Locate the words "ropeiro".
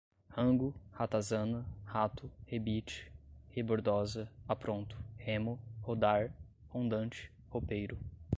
7.51-7.99